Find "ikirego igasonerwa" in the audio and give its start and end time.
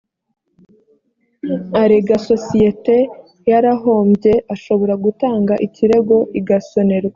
5.65-7.09